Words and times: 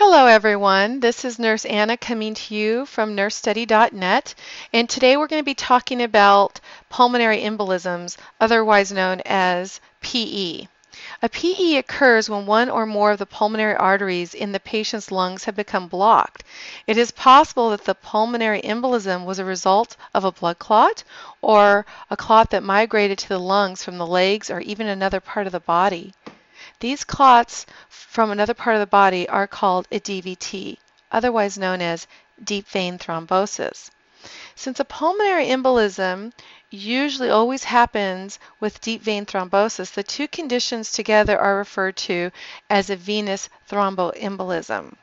Hello 0.00 0.26
everyone, 0.26 1.00
this 1.00 1.24
is 1.24 1.40
Nurse 1.40 1.64
Anna 1.64 1.96
coming 1.96 2.32
to 2.32 2.54
you 2.54 2.86
from 2.86 3.16
nursestudy.net 3.16 4.32
and 4.72 4.88
today 4.88 5.16
we're 5.16 5.26
going 5.26 5.40
to 5.40 5.44
be 5.44 5.54
talking 5.54 6.00
about 6.00 6.60
pulmonary 6.88 7.40
embolisms, 7.40 8.16
otherwise 8.40 8.92
known 8.92 9.20
as 9.24 9.80
PE. 10.00 10.68
A 11.20 11.28
PE 11.28 11.78
occurs 11.78 12.30
when 12.30 12.46
one 12.46 12.70
or 12.70 12.86
more 12.86 13.10
of 13.10 13.18
the 13.18 13.26
pulmonary 13.26 13.74
arteries 13.74 14.34
in 14.34 14.52
the 14.52 14.60
patient's 14.60 15.10
lungs 15.10 15.42
have 15.42 15.56
become 15.56 15.88
blocked. 15.88 16.44
It 16.86 16.96
is 16.96 17.10
possible 17.10 17.70
that 17.70 17.84
the 17.84 17.96
pulmonary 17.96 18.62
embolism 18.62 19.24
was 19.24 19.40
a 19.40 19.44
result 19.44 19.96
of 20.14 20.24
a 20.24 20.30
blood 20.30 20.60
clot 20.60 21.02
or 21.42 21.84
a 22.08 22.16
clot 22.16 22.50
that 22.50 22.62
migrated 22.62 23.18
to 23.18 23.28
the 23.28 23.40
lungs 23.40 23.82
from 23.82 23.98
the 23.98 24.06
legs 24.06 24.48
or 24.48 24.60
even 24.60 24.86
another 24.86 25.18
part 25.18 25.46
of 25.46 25.52
the 25.52 25.58
body. 25.58 26.14
These 26.80 27.04
clots 27.04 27.64
from 27.88 28.30
another 28.30 28.54
part 28.54 28.76
of 28.76 28.80
the 28.80 28.86
body 28.86 29.28
are 29.28 29.46
called 29.46 29.88
a 29.90 29.98
DVT, 29.98 30.76
otherwise 31.10 31.56
known 31.56 31.80
as 31.80 32.06
deep 32.44 32.68
vein 32.68 32.98
thrombosis. 32.98 33.90
Since 34.54 34.80
a 34.80 34.84
pulmonary 34.84 35.46
embolism 35.46 36.32
usually 36.70 37.30
always 37.30 37.64
happens 37.64 38.38
with 38.60 38.80
deep 38.80 39.02
vein 39.02 39.24
thrombosis, 39.24 39.92
the 39.92 40.02
two 40.02 40.28
conditions 40.28 40.90
together 40.90 41.38
are 41.38 41.56
referred 41.56 41.96
to 41.96 42.30
as 42.68 42.90
a 42.90 42.96
venous 42.96 43.48
thromboembolism. 43.70 44.96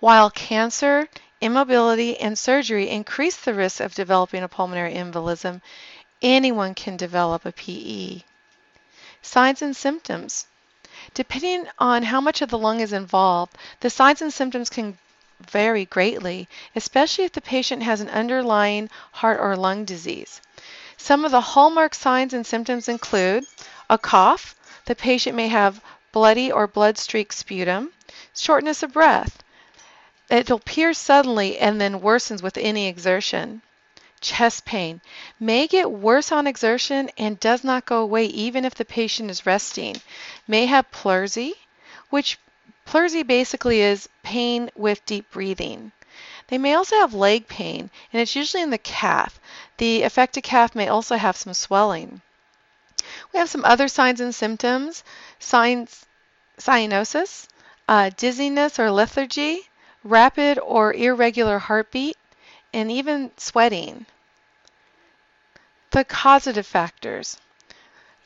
While 0.00 0.30
cancer, 0.30 1.08
immobility, 1.40 2.18
and 2.18 2.38
surgery 2.38 2.88
increase 2.88 3.36
the 3.36 3.52
risk 3.52 3.80
of 3.80 3.94
developing 3.94 4.42
a 4.42 4.48
pulmonary 4.48 4.94
embolism, 4.94 5.60
anyone 6.22 6.74
can 6.74 6.96
develop 6.96 7.44
a 7.44 7.52
PE. 7.52 8.22
Signs 9.22 9.62
and 9.62 9.76
symptoms. 9.76 10.46
Depending 11.14 11.66
on 11.78 12.02
how 12.02 12.20
much 12.20 12.42
of 12.42 12.50
the 12.50 12.58
lung 12.58 12.80
is 12.80 12.92
involved, 12.92 13.56
the 13.80 13.90
signs 13.90 14.22
and 14.22 14.32
symptoms 14.32 14.70
can 14.70 14.98
vary 15.40 15.84
greatly, 15.84 16.48
especially 16.74 17.24
if 17.24 17.32
the 17.32 17.40
patient 17.40 17.82
has 17.82 18.00
an 18.00 18.08
underlying 18.08 18.90
heart 19.12 19.38
or 19.40 19.56
lung 19.56 19.84
disease. 19.84 20.40
Some 20.96 21.24
of 21.24 21.30
the 21.30 21.40
hallmark 21.40 21.94
signs 21.94 22.34
and 22.34 22.46
symptoms 22.46 22.88
include 22.88 23.44
a 23.88 23.98
cough. 23.98 24.54
The 24.86 24.94
patient 24.94 25.36
may 25.36 25.48
have 25.48 25.80
bloody 26.12 26.50
or 26.50 26.66
blood-streaked 26.66 27.34
sputum, 27.34 27.92
shortness 28.34 28.82
of 28.82 28.92
breath. 28.92 29.42
It 30.30 30.50
will 30.50 30.56
appear 30.56 30.92
suddenly 30.92 31.58
and 31.58 31.80
then 31.80 32.00
worsens 32.00 32.42
with 32.42 32.58
any 32.58 32.88
exertion 32.88 33.62
chest 34.20 34.64
pain 34.64 35.00
may 35.40 35.66
get 35.66 35.90
worse 35.90 36.30
on 36.30 36.46
exertion 36.46 37.10
and 37.16 37.40
does 37.40 37.64
not 37.64 37.86
go 37.86 38.02
away 38.02 38.26
even 38.26 38.64
if 38.64 38.74
the 38.74 38.84
patient 38.84 39.30
is 39.30 39.46
resting. 39.46 40.00
May 40.46 40.66
have 40.66 40.90
pleurisy, 40.90 41.54
which 42.10 42.38
pleurisy 42.84 43.22
basically 43.22 43.80
is 43.80 44.08
pain 44.22 44.70
with 44.74 45.06
deep 45.06 45.30
breathing. 45.30 45.92
They 46.48 46.58
may 46.58 46.74
also 46.74 46.96
have 46.96 47.14
leg 47.14 47.48
pain, 47.48 47.90
and 48.12 48.20
it's 48.20 48.36
usually 48.36 48.62
in 48.62 48.70
the 48.70 48.78
calf. 48.78 49.40
The 49.78 50.02
affected 50.02 50.42
calf 50.42 50.74
may 50.74 50.88
also 50.88 51.16
have 51.16 51.36
some 51.36 51.54
swelling. 51.54 52.20
We 53.32 53.38
have 53.38 53.48
some 53.48 53.64
other 53.64 53.88
signs 53.88 54.20
and 54.20 54.34
symptoms, 54.34 55.02
signs, 55.38 56.04
cyanosis, 56.58 57.46
uh, 57.88 58.10
dizziness 58.16 58.78
or 58.78 58.90
lethargy, 58.90 59.70
rapid 60.04 60.58
or 60.58 60.92
irregular 60.92 61.58
heartbeat, 61.58 62.16
and 62.72 62.90
even 62.90 63.30
sweating. 63.36 64.06
The 65.90 66.04
causative 66.04 66.66
factors. 66.66 67.38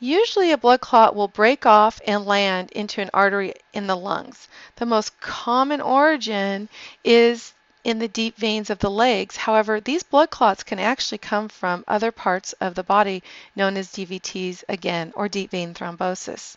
Usually 0.01 0.51
a 0.51 0.59
blood 0.59 0.81
clot 0.81 1.15
will 1.15 1.29
break 1.29 1.65
off 1.65 2.01
and 2.07 2.27
land 2.27 2.73
into 2.73 3.01
an 3.01 3.11
artery 3.15 3.55
in 3.73 3.87
the 3.87 3.97
lungs. 3.97 4.49
The 4.77 4.87
most 4.87 5.21
common 5.21 5.81
origin 5.81 6.69
is 7.05 7.55
in 7.85 7.99
the 7.99 8.09
deep 8.09 8.37
veins 8.37 8.71
of 8.71 8.81
the 8.81 8.91
legs. 8.91 9.37
However, 9.37 9.81
these 9.81 10.03
blood 10.03 10.31
clots 10.31 10.63
can 10.63 10.79
actually 10.79 11.19
come 11.19 11.49
from 11.49 11.85
other 11.87 12.11
parts 12.11 12.53
of 12.55 12.75
the 12.75 12.83
body 12.83 13.23
known 13.55 13.77
as 13.77 13.93
DVTs 13.93 14.65
again, 14.69 15.13
or 15.15 15.29
deep 15.29 15.51
vein 15.51 15.75
thrombosis. 15.75 16.57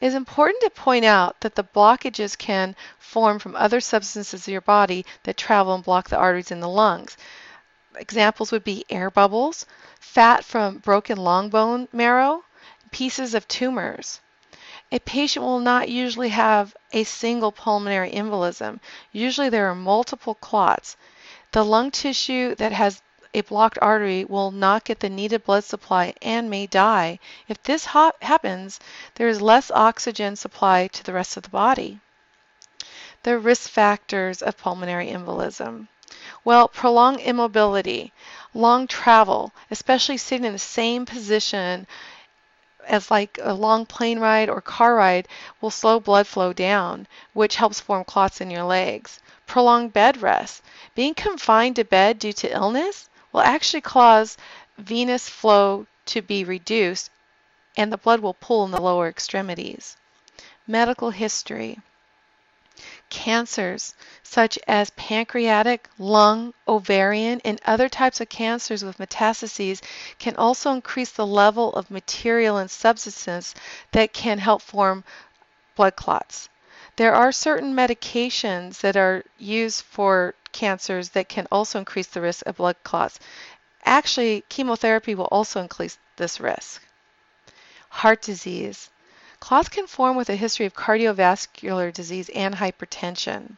It 0.00 0.06
is 0.06 0.14
important 0.14 0.60
to 0.62 0.70
point 0.70 1.04
out 1.04 1.40
that 1.40 1.54
the 1.54 1.64
blockages 1.64 2.36
can 2.36 2.76
form 2.98 3.38
from 3.38 3.56
other 3.56 3.80
substances 3.80 4.46
in 4.46 4.52
your 4.52 4.60
body 4.60 5.06
that 5.22 5.36
travel 5.36 5.74
and 5.74 5.84
block 5.84 6.08
the 6.08 6.16
arteries 6.16 6.50
in 6.50 6.60
the 6.60 6.68
lungs. 6.68 7.16
Examples 7.96 8.52
would 8.52 8.64
be 8.64 8.84
air 8.90 9.10
bubbles, 9.10 9.66
fat 10.00 10.44
from 10.44 10.78
broken 10.78 11.16
long 11.18 11.48
bone 11.48 11.88
marrow, 11.92 12.44
pieces 12.90 13.34
of 13.34 13.48
tumors. 13.48 14.20
A 14.90 14.98
patient 14.98 15.44
will 15.44 15.60
not 15.60 15.88
usually 15.88 16.28
have 16.28 16.76
a 16.92 17.04
single 17.04 17.50
pulmonary 17.50 18.10
embolism. 18.12 18.78
Usually 19.10 19.48
there 19.48 19.70
are 19.70 19.74
multiple 19.74 20.34
clots. 20.34 20.96
The 21.52 21.64
lung 21.64 21.90
tissue 21.90 22.54
that 22.56 22.72
has 22.72 23.00
a 23.34 23.40
blocked 23.40 23.78
artery 23.80 24.26
will 24.26 24.50
not 24.50 24.84
get 24.84 25.00
the 25.00 25.08
needed 25.08 25.42
blood 25.44 25.64
supply 25.64 26.12
and 26.20 26.50
may 26.50 26.66
die. 26.66 27.18
If 27.48 27.62
this 27.62 27.86
ha 27.86 28.12
happens, 28.20 28.78
there 29.14 29.26
is 29.26 29.40
less 29.40 29.70
oxygen 29.70 30.36
supply 30.36 30.86
to 30.88 31.02
the 31.02 31.14
rest 31.14 31.38
of 31.38 31.42
the 31.42 31.48
body. 31.48 31.98
The 33.22 33.38
risk 33.38 33.70
factors 33.70 34.42
of 34.42 34.58
pulmonary 34.58 35.10
embolism. 35.10 35.88
Well, 36.44 36.68
prolonged 36.68 37.20
immobility, 37.20 38.12
long 38.52 38.86
travel, 38.86 39.52
especially 39.70 40.18
sitting 40.18 40.44
in 40.44 40.52
the 40.52 40.58
same 40.58 41.06
position 41.06 41.86
as 42.86 43.10
like 43.10 43.38
a 43.40 43.54
long 43.54 43.86
plane 43.86 44.18
ride 44.18 44.50
or 44.50 44.60
car 44.60 44.96
ride 44.96 45.26
will 45.62 45.70
slow 45.70 45.98
blood 46.00 46.26
flow 46.26 46.52
down, 46.52 47.06
which 47.32 47.56
helps 47.56 47.80
form 47.80 48.04
clots 48.04 48.42
in 48.42 48.50
your 48.50 48.64
legs. 48.64 49.20
Prolonged 49.46 49.94
bed 49.94 50.20
rest. 50.20 50.62
Being 50.94 51.14
confined 51.14 51.76
to 51.76 51.84
bed 51.84 52.18
due 52.18 52.34
to 52.34 52.52
illness 52.52 53.08
will 53.32 53.40
actually 53.40 53.80
cause 53.80 54.36
venous 54.78 55.28
flow 55.28 55.86
to 56.06 56.22
be 56.22 56.44
reduced 56.44 57.10
and 57.76 57.92
the 57.92 57.96
blood 57.96 58.20
will 58.20 58.34
pool 58.34 58.64
in 58.64 58.70
the 58.70 58.80
lower 58.80 59.08
extremities. 59.08 59.96
Medical 60.66 61.10
history. 61.10 61.80
Cancers 63.08 63.94
such 64.22 64.58
as 64.66 64.90
pancreatic, 64.90 65.88
lung, 65.98 66.54
ovarian, 66.66 67.40
and 67.44 67.60
other 67.64 67.88
types 67.88 68.20
of 68.20 68.28
cancers 68.28 68.82
with 68.82 68.98
metastases 68.98 69.82
can 70.18 70.34
also 70.36 70.72
increase 70.72 71.12
the 71.12 71.26
level 71.26 71.72
of 71.74 71.90
material 71.90 72.56
and 72.56 72.70
substances 72.70 73.54
that 73.92 74.12
can 74.12 74.38
help 74.38 74.62
form 74.62 75.04
blood 75.76 75.96
clots. 75.96 76.48
There 76.96 77.14
are 77.14 77.32
certain 77.32 77.74
medications 77.74 78.80
that 78.80 78.96
are 78.96 79.24
used 79.38 79.82
for 79.82 80.34
cancers 80.52 81.10
that 81.10 81.28
can 81.28 81.46
also 81.50 81.78
increase 81.78 82.06
the 82.08 82.20
risk 82.20 82.44
of 82.46 82.56
blood 82.56 82.76
clots. 82.84 83.18
Actually, 83.84 84.44
chemotherapy 84.48 85.14
will 85.14 85.28
also 85.32 85.60
increase 85.60 85.98
this 86.16 86.38
risk. 86.38 86.82
Heart 87.88 88.22
disease. 88.22 88.90
Clots 89.40 89.70
can 89.70 89.86
form 89.86 90.16
with 90.16 90.28
a 90.28 90.36
history 90.36 90.66
of 90.66 90.74
cardiovascular 90.74 91.92
disease 91.92 92.28
and 92.34 92.56
hypertension. 92.56 93.56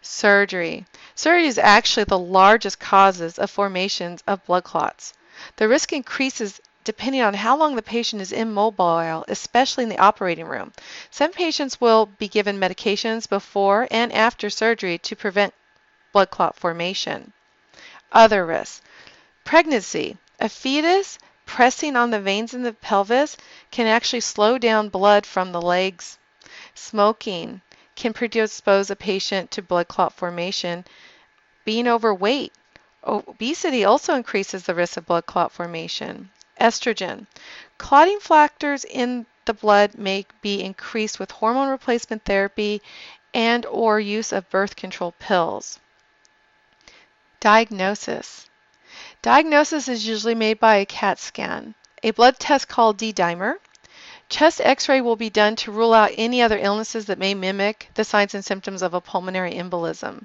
Surgery. 0.00 0.86
Surgery 1.14 1.46
is 1.46 1.58
actually 1.58 2.04
the 2.04 2.18
largest 2.18 2.80
causes 2.80 3.38
of 3.38 3.50
formations 3.50 4.22
of 4.26 4.44
blood 4.46 4.64
clots. 4.64 5.12
The 5.56 5.68
risk 5.68 5.92
increases 5.92 6.60
depending 6.84 7.22
on 7.22 7.34
how 7.34 7.56
long 7.56 7.74
the 7.74 7.82
patient 7.82 8.22
is 8.22 8.30
immobile, 8.30 9.24
especially 9.26 9.82
in 9.82 9.90
the 9.90 9.98
operating 9.98 10.46
room. 10.46 10.72
Some 11.10 11.32
patients 11.32 11.80
will 11.80 12.06
be 12.06 12.28
given 12.28 12.60
medications 12.60 13.28
before 13.28 13.88
and 13.90 14.12
after 14.12 14.48
surgery 14.48 14.98
to 14.98 15.16
prevent 15.16 15.54
blood 16.12 16.30
clot 16.30 16.56
formation. 16.56 17.32
Other 18.12 18.46
risks. 18.46 18.82
Pregnancy. 19.44 20.18
A 20.40 20.48
fetus 20.48 21.18
Pressing 21.46 21.94
on 21.94 22.10
the 22.10 22.20
veins 22.20 22.54
in 22.54 22.62
the 22.62 22.72
pelvis 22.72 23.36
can 23.70 23.86
actually 23.86 24.20
slow 24.20 24.56
down 24.56 24.88
blood 24.88 25.26
from 25.26 25.52
the 25.52 25.60
legs. 25.60 26.18
Smoking 26.74 27.60
can 27.94 28.14
predispose 28.14 28.88
a 28.88 28.96
patient 28.96 29.50
to 29.50 29.60
blood 29.60 29.86
clot 29.86 30.14
formation. 30.14 30.86
Being 31.64 31.86
overweight. 31.86 32.52
Obesity 33.04 33.84
also 33.84 34.14
increases 34.14 34.64
the 34.64 34.74
risk 34.74 34.96
of 34.96 35.06
blood 35.06 35.26
clot 35.26 35.52
formation. 35.52 36.30
Estrogen. 36.60 37.26
Clotting 37.78 38.20
factors 38.20 38.84
in 38.84 39.26
the 39.44 39.54
blood 39.54 39.96
may 39.96 40.24
be 40.40 40.62
increased 40.62 41.18
with 41.18 41.30
hormone 41.30 41.68
replacement 41.68 42.24
therapy 42.24 42.80
and 43.34 43.66
or 43.66 43.98
use 44.00 44.32
of 44.32 44.48
birth 44.48 44.76
control 44.76 45.12
pills. 45.18 45.80
Diagnosis. 47.40 48.48
Diagnosis 49.20 49.88
is 49.88 50.06
usually 50.06 50.34
made 50.34 50.60
by 50.60 50.76
a 50.76 50.86
CAT 50.86 51.18
scan, 51.18 51.74
a 52.02 52.12
blood 52.12 52.38
test 52.38 52.68
called 52.68 52.96
D-dimer. 52.96 53.56
Chest 54.30 54.60
x-ray 54.62 55.00
will 55.00 55.16
be 55.16 55.28
done 55.28 55.56
to 55.56 55.72
rule 55.72 55.92
out 55.92 56.10
any 56.16 56.40
other 56.40 56.58
illnesses 56.58 57.04
that 57.06 57.18
may 57.18 57.34
mimic 57.34 57.90
the 57.94 58.04
signs 58.04 58.34
and 58.34 58.44
symptoms 58.44 58.80
of 58.82 58.94
a 58.94 59.00
pulmonary 59.00 59.52
embolism. 59.52 60.24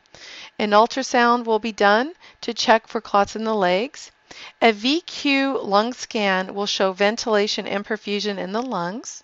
An 0.57 0.71
ultrasound 0.71 1.45
will 1.45 1.59
be 1.59 1.73
done 1.73 2.13
to 2.41 2.53
check 2.53 2.87
for 2.87 3.01
clots 3.01 3.35
in 3.35 3.43
the 3.43 3.53
legs. 3.53 4.11
A 4.61 4.71
VQ 4.71 5.65
lung 5.65 5.91
scan 5.91 6.53
will 6.53 6.67
show 6.67 6.93
ventilation 6.93 7.65
and 7.65 7.83
perfusion 7.83 8.37
in 8.37 8.51
the 8.51 8.61
lungs. 8.61 9.23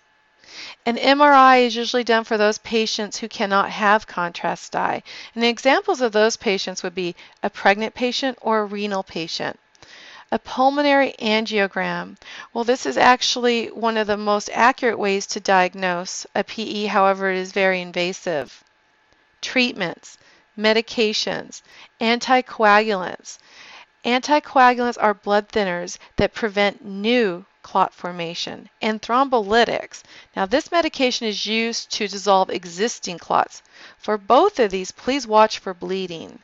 An 0.84 0.96
MRI 0.96 1.66
is 1.66 1.76
usually 1.76 2.02
done 2.02 2.24
for 2.24 2.36
those 2.36 2.58
patients 2.58 3.18
who 3.18 3.28
cannot 3.28 3.70
have 3.70 4.06
contrast 4.06 4.72
dye. 4.72 5.02
And 5.34 5.44
examples 5.44 6.00
of 6.00 6.12
those 6.12 6.36
patients 6.36 6.82
would 6.82 6.94
be 6.94 7.14
a 7.42 7.50
pregnant 7.50 7.94
patient 7.94 8.38
or 8.40 8.60
a 8.60 8.64
renal 8.64 9.02
patient. 9.02 9.60
A 10.32 10.40
pulmonary 10.40 11.14
angiogram. 11.20 12.16
Well, 12.52 12.64
this 12.64 12.84
is 12.84 12.96
actually 12.96 13.66
one 13.66 13.96
of 13.96 14.08
the 14.08 14.16
most 14.16 14.50
accurate 14.52 14.98
ways 14.98 15.26
to 15.26 15.40
diagnose 15.40 16.26
a 16.34 16.42
PE, 16.42 16.86
however, 16.86 17.30
it 17.30 17.36
is 17.36 17.52
very 17.52 17.80
invasive. 17.80 18.64
Treatments, 19.40 20.18
medications, 20.58 21.62
anticoagulants. 22.00 23.38
Anticoagulants 24.06 24.96
are 25.00 25.14
blood 25.14 25.48
thinners 25.48 25.98
that 26.14 26.32
prevent 26.32 26.84
new 26.84 27.44
clot 27.66 27.92
formation, 27.92 28.70
and 28.80 29.02
thrombolytics. 29.02 30.04
Now, 30.36 30.46
this 30.46 30.70
medication 30.70 31.26
is 31.26 31.46
used 31.46 31.90
to 31.90 32.06
dissolve 32.06 32.48
existing 32.48 33.18
clots. 33.18 33.64
For 33.98 34.16
both 34.16 34.60
of 34.60 34.70
these, 34.70 34.92
please 34.92 35.26
watch 35.26 35.58
for 35.58 35.74
bleeding. 35.74 36.38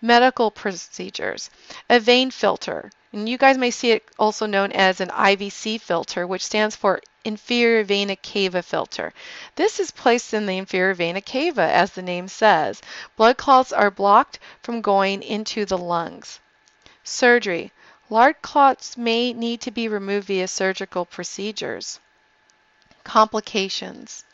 Medical 0.00 0.52
procedures. 0.52 1.50
A 1.90 1.98
vein 1.98 2.30
filter, 2.30 2.92
and 3.12 3.28
you 3.28 3.38
guys 3.38 3.58
may 3.58 3.72
see 3.72 3.90
it 3.90 4.04
also 4.16 4.46
known 4.46 4.70
as 4.70 5.00
an 5.00 5.08
IVC 5.08 5.80
filter, 5.80 6.24
which 6.24 6.46
stands 6.46 6.76
for 6.76 7.00
inferior 7.24 7.82
vena 7.82 8.14
cava 8.14 8.62
filter. 8.62 9.12
This 9.56 9.80
is 9.80 9.90
placed 9.90 10.32
in 10.32 10.46
the 10.46 10.58
inferior 10.58 10.94
vena 10.94 11.20
cava, 11.20 11.62
as 11.62 11.90
the 11.90 12.02
name 12.02 12.28
says. 12.28 12.80
Blood 13.16 13.36
clots 13.36 13.72
are 13.72 13.90
blocked 13.90 14.38
from 14.62 14.80
going 14.80 15.24
into 15.24 15.64
the 15.64 15.76
lungs. 15.76 16.38
Surgery. 17.04 17.70
Large 18.10 18.40
clots 18.42 18.96
may 18.96 19.32
need 19.32 19.60
to 19.60 19.70
be 19.70 19.88
removed 19.88 20.26
via 20.26 20.48
surgical 20.48 21.04
procedures. 21.04 22.00
Complications. 23.04 24.24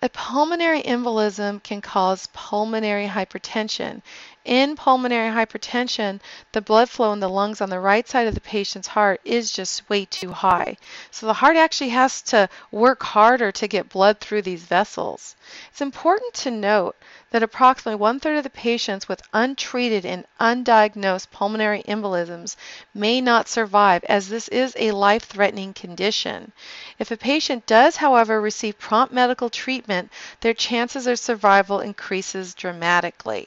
A 0.00 0.08
pulmonary 0.08 0.82
embolism 0.82 1.62
can 1.62 1.80
cause 1.80 2.28
pulmonary 2.32 3.06
hypertension. 3.06 4.02
In 4.44 4.74
pulmonary 4.74 5.30
hypertension, 5.30 6.20
the 6.50 6.60
blood 6.60 6.90
flow 6.90 7.12
in 7.12 7.20
the 7.20 7.28
lungs 7.28 7.60
on 7.60 7.70
the 7.70 7.78
right 7.78 8.08
side 8.08 8.26
of 8.26 8.34
the 8.34 8.40
patient's 8.40 8.88
heart 8.88 9.20
is 9.24 9.52
just 9.52 9.88
way 9.88 10.04
too 10.04 10.32
high. 10.32 10.76
So 11.12 11.26
the 11.26 11.34
heart 11.34 11.56
actually 11.56 11.90
has 11.90 12.20
to 12.22 12.48
work 12.72 13.04
harder 13.04 13.52
to 13.52 13.68
get 13.68 13.88
blood 13.88 14.18
through 14.18 14.42
these 14.42 14.64
vessels. 14.64 15.36
It's 15.70 15.80
important 15.80 16.34
to 16.34 16.50
note 16.50 16.96
that 17.30 17.44
approximately 17.44 17.94
one 17.94 18.18
third 18.18 18.36
of 18.36 18.42
the 18.42 18.50
patients 18.50 19.08
with 19.08 19.22
untreated 19.32 20.04
and 20.04 20.26
undiagnosed 20.40 21.30
pulmonary 21.30 21.84
embolisms 21.86 22.56
may 22.92 23.20
not 23.20 23.48
survive, 23.48 24.02
as 24.08 24.28
this 24.28 24.48
is 24.48 24.74
a 24.76 24.90
life 24.90 25.22
threatening 25.22 25.72
condition. 25.72 26.50
If 26.98 27.12
a 27.12 27.16
patient 27.16 27.64
does, 27.66 27.96
however, 27.96 28.40
receive 28.40 28.76
prompt 28.80 29.14
medical 29.14 29.50
treatment, 29.50 30.10
their 30.40 30.52
chances 30.52 31.06
of 31.06 31.20
survival 31.20 31.78
increases 31.78 32.54
dramatically. 32.54 33.46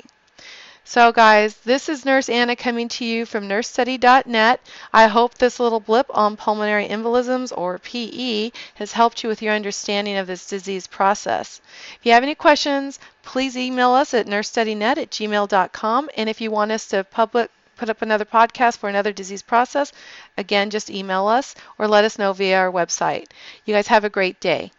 So, 0.87 1.11
guys, 1.11 1.55
this 1.65 1.89
is 1.89 2.05
Nurse 2.05 2.29
Anna 2.29 2.55
coming 2.55 2.87
to 2.89 3.05
you 3.05 3.25
from 3.25 3.49
nursestudy.net. 3.49 4.61
I 4.93 5.07
hope 5.07 5.33
this 5.33 5.59
little 5.59 5.79
blip 5.79 6.05
on 6.15 6.37
pulmonary 6.37 6.87
embolisms, 6.87 7.51
or 7.57 7.79
PE, 7.79 8.51
has 8.75 8.91
helped 8.91 9.23
you 9.23 9.27
with 9.27 9.41
your 9.41 9.55
understanding 9.55 10.15
of 10.15 10.27
this 10.27 10.45
disease 10.45 10.85
process. 10.85 11.59
If 11.99 12.05
you 12.05 12.11
have 12.11 12.21
any 12.21 12.35
questions, 12.35 12.99
please 13.23 13.57
email 13.57 13.93
us 13.93 14.13
at 14.13 14.27
nursestudynet 14.27 14.97
at 14.99 15.09
gmail.com. 15.09 16.09
And 16.15 16.29
if 16.29 16.39
you 16.39 16.51
want 16.51 16.71
us 16.71 16.87
to 16.89 17.03
public, 17.03 17.49
put 17.77 17.89
up 17.89 18.03
another 18.03 18.23
podcast 18.23 18.77
for 18.77 18.87
another 18.87 19.11
disease 19.11 19.41
process, 19.41 19.91
again, 20.37 20.69
just 20.69 20.91
email 20.91 21.25
us 21.25 21.55
or 21.79 21.87
let 21.87 22.05
us 22.05 22.19
know 22.19 22.31
via 22.31 22.59
our 22.59 22.71
website. 22.71 23.31
You 23.65 23.73
guys 23.73 23.87
have 23.87 24.03
a 24.03 24.09
great 24.09 24.39
day. 24.39 24.71